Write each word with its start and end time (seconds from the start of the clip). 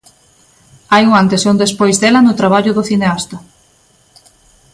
Hai 0.93 1.03
un 1.09 1.13
antes 1.21 1.41
e 1.43 1.49
un 1.53 1.61
despois 1.63 1.95
dela 2.01 2.19
no 2.23 2.37
traballo 2.41 2.71
do 2.77 2.87
cineasta. 2.89 3.37